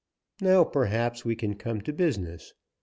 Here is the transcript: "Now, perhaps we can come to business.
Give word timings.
"Now, 0.41 0.63
perhaps 0.63 1.25
we 1.25 1.35
can 1.35 1.53
come 1.53 1.79
to 1.81 1.93
business. 1.93 2.55